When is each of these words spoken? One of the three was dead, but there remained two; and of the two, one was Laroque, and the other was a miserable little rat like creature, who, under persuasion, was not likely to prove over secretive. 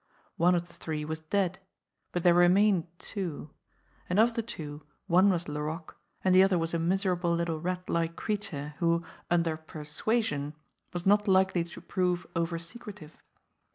One 0.37 0.55
of 0.55 0.67
the 0.67 0.73
three 0.73 1.05
was 1.05 1.19
dead, 1.19 1.59
but 2.11 2.23
there 2.23 2.33
remained 2.33 2.87
two; 2.97 3.51
and 4.09 4.17
of 4.19 4.33
the 4.33 4.41
two, 4.41 4.81
one 5.05 5.29
was 5.29 5.47
Laroque, 5.47 5.95
and 6.23 6.33
the 6.33 6.41
other 6.41 6.57
was 6.57 6.73
a 6.73 6.79
miserable 6.79 7.35
little 7.35 7.61
rat 7.61 7.87
like 7.87 8.15
creature, 8.15 8.73
who, 8.79 9.05
under 9.29 9.55
persuasion, 9.55 10.55
was 10.91 11.05
not 11.05 11.27
likely 11.27 11.63
to 11.65 11.81
prove 11.81 12.25
over 12.35 12.57
secretive. 12.57 13.15